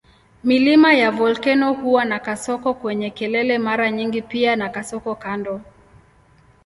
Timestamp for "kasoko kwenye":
2.19-3.09